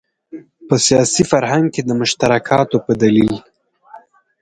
[0.67, 3.35] په سیاسي فرهنګ کې د مشترکاتو په دلیل.